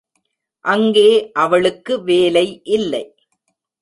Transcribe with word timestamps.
அங்கே 0.65 1.31
அவளுக்கு 1.31 2.03
வேலை 2.03 2.61
இல்லை. 2.63 3.03